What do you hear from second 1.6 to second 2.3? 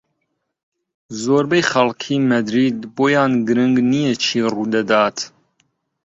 خەڵکی